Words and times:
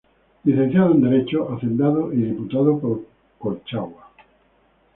Licenciado 0.45 0.93
en 0.93 1.01
derecho, 1.03 1.53
hacendado 1.53 2.11
y 2.11 2.17
diputado 2.23 2.79
por 2.79 3.03
Colchagua. 3.37 4.07